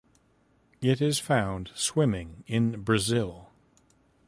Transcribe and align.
It 0.81 0.99
is 0.99 1.19
found 1.19 1.69
swimming 1.75 2.43
in 2.47 2.81
Brazil. 2.81 3.49